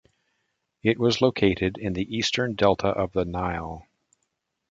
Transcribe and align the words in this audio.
It 0.81 0.97
was 0.97 1.21
located 1.21 1.77
in 1.77 1.93
the 1.93 2.17
eastern 2.17 2.55
Delta 2.55 2.87
of 2.87 3.11
the 3.11 3.23
Nile. 3.23 3.85